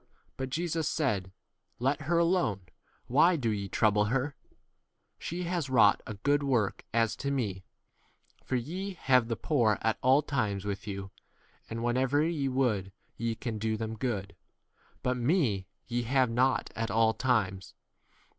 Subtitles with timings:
[0.35, 1.31] But Jesus said,
[1.77, 2.61] Let her alone;
[3.05, 4.35] why do ye trouble her?
[5.19, 7.63] she has wrought a good work as 7 to m me;
[8.43, 11.11] for ye have the poor at all times with you,
[11.69, 14.35] and whenever ye would ye can do them good;
[15.03, 17.75] but me ye have not at all times.